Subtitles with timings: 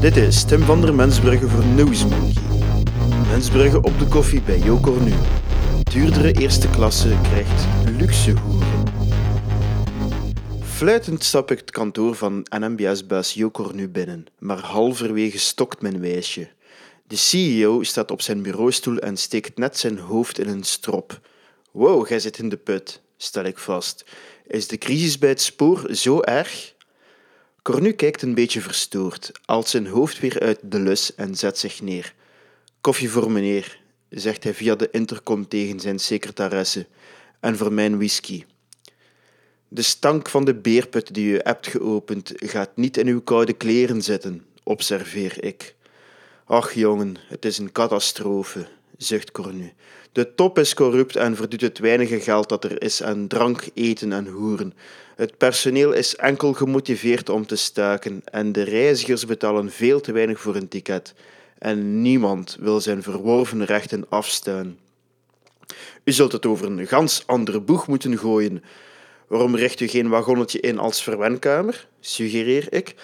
[0.00, 2.42] Dit is Tim van der Mensbrugge voor Newsmonkey.
[3.30, 5.12] Mensbrugge op de koffie bij Jo Cornu.
[5.82, 7.66] Duurdere eerste klasse krijgt
[7.98, 8.84] luxe hoeren.
[10.62, 16.48] Fluitend stap ik het kantoor van NMBS-baas Jo Cornu binnen, maar halverwege stokt mijn wijsje.
[17.06, 21.20] De CEO staat op zijn bureaustoel en steekt net zijn hoofd in een strop.
[21.70, 24.04] Wow, jij zit in de put, stel ik vast.
[24.46, 26.76] Is de crisis bij het spoor zo erg?
[27.62, 31.80] Cornu kijkt een beetje verstoord, haalt zijn hoofd weer uit de lus en zet zich
[31.80, 32.14] neer.
[32.80, 36.86] Koffie voor meneer, zegt hij via de intercom tegen zijn secretaresse,
[37.40, 38.44] en voor mijn whisky.
[39.68, 44.02] De stank van de beerput die u hebt geopend gaat niet in uw koude kleren
[44.02, 45.74] zitten, observeer ik.
[46.44, 49.72] Ach jongen, het is een catastrofe, zucht Cornu.
[50.12, 54.12] De top is corrupt en verdoet het weinige geld dat er is aan drank, eten
[54.12, 54.74] en hoeren.
[55.16, 60.40] Het personeel is enkel gemotiveerd om te staken en de reizigers betalen veel te weinig
[60.40, 61.14] voor een ticket.
[61.58, 64.78] En niemand wil zijn verworven rechten afstaan.
[66.04, 68.62] U zult het over een gans andere boeg moeten gooien.
[69.26, 71.88] Waarom richt u geen wagonnetje in als verwenkamer?
[72.00, 72.94] suggereer ik.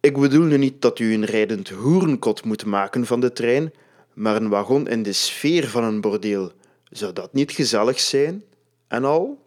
[0.00, 3.72] Ik bedoel nu niet dat u een rijdend hoerenkot moet maken van de trein,
[4.14, 6.52] maar een wagon in de sfeer van een bordeel.
[6.90, 8.44] Zou dat niet gezellig zijn?
[8.88, 9.42] En al?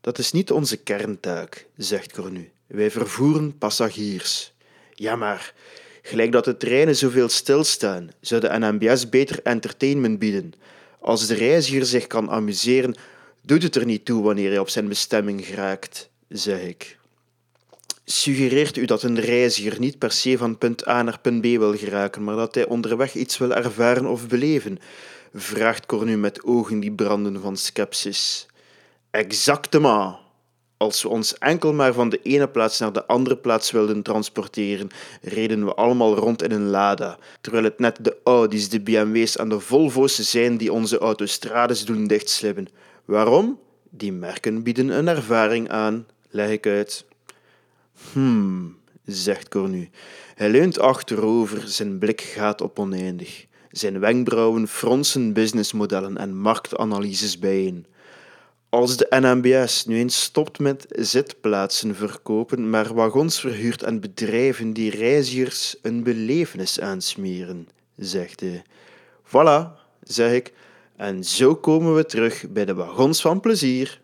[0.00, 2.50] Dat is niet onze kerntaak, zegt Cornu.
[2.66, 4.52] Wij vervoeren passagiers.
[4.94, 5.54] Ja, maar
[6.02, 10.52] gelijk dat de treinen zoveel stilstaan, zou de NMBS beter entertainment bieden.
[11.00, 12.94] Als de reiziger zich kan amuseren,
[13.42, 16.98] doet het er niet toe wanneer hij op zijn bestemming geraakt, zeg ik.
[18.12, 21.76] Suggereert u dat een reiziger niet per se van punt A naar punt B wil
[21.76, 24.78] geraken, maar dat hij onderweg iets wil ervaren of beleven?
[25.34, 28.46] vraagt Cornu met ogen die branden van scepsis.
[29.10, 30.16] Exactement.
[30.76, 34.88] Als we ons enkel maar van de ene plaats naar de andere plaats wilden transporteren,
[35.22, 39.48] reden we allemaal rond in een Lada, terwijl het net de Audi's, de BMW's en
[39.48, 42.68] de Volvo's zijn die onze autostrades doen dichtslippen.
[43.04, 43.58] Waarom?
[43.90, 47.04] Die merken bieden een ervaring aan, leg ik uit.
[48.12, 49.90] Hmm, zegt Cornu.
[50.34, 53.46] Hij leunt achterover, zijn blik gaat op oneindig.
[53.70, 57.86] Zijn wenkbrauwen fronsen businessmodellen en marktanalyses bijeen.
[58.68, 64.90] Als de NMBS nu eens stopt met zitplaatsen verkopen, maar wagons verhuurt aan bedrijven die
[64.90, 68.62] reizigers een belevenis aansmeren, zegt hij.
[69.24, 70.52] Voilà, zeg ik,
[70.96, 74.01] en zo komen we terug bij de wagons van plezier.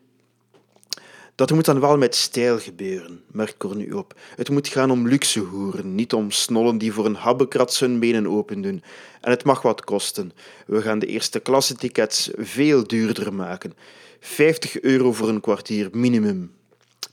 [1.39, 4.15] Dat moet dan wel met stijl gebeuren, merkt Cornu op.
[4.37, 8.27] Het moet gaan om luxe hoeren, niet om snollen die voor een habbekrat hun benen
[8.27, 8.83] opendoen.
[9.21, 10.33] En het mag wat kosten.
[10.67, 13.73] We gaan de eerste klasse tickets veel duurder maken.
[14.21, 16.53] 50 euro voor een kwartier minimum.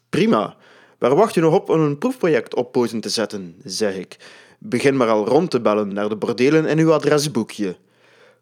[0.10, 0.56] Prima.
[0.98, 4.18] Waar wacht u nog op om een proefproject op poten te zetten, zeg ik.
[4.60, 7.76] Begin maar al rond te bellen naar de bordelen in uw adresboekje.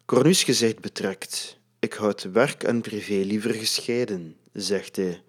[0.04, 1.58] Cornus gezicht betrekt.
[1.78, 5.22] Ik houd werk en privé liever gescheiden, zegt hij.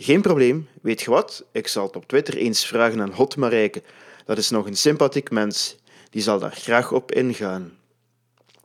[0.00, 1.44] Geen probleem, weet je wat?
[1.52, 3.82] Ik zal het op Twitter eens vragen aan Hot Marijke.
[4.24, 5.76] Dat is nog een sympathiek mens.
[6.10, 7.72] Die zal daar graag op ingaan.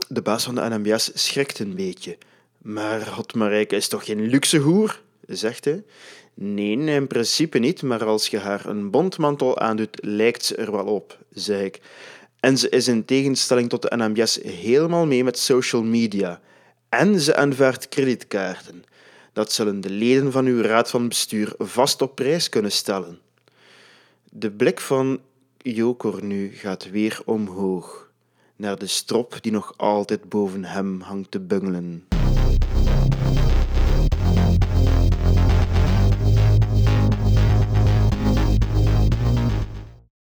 [0.07, 2.17] De baas van de NMBS schrikt een beetje.
[2.57, 5.01] Maar Hot Marijke is toch geen luxe hoer?
[5.27, 5.83] zegt hij.
[6.33, 10.85] Nee, in principe niet, maar als je haar een bondmantel aandoet, lijkt ze er wel
[10.85, 11.81] op, zeg ik.
[12.39, 16.41] En ze is in tegenstelling tot de NMBS helemaal mee met social media.
[16.89, 18.83] En ze aanvaardt kredietkaarten.
[19.33, 23.19] Dat zullen de leden van uw raad van bestuur vast op prijs kunnen stellen.
[24.29, 25.19] De blik van
[25.57, 28.09] Joker nu gaat weer omhoog,
[28.55, 32.07] naar de strop die nog altijd boven hem hangt te bungelen.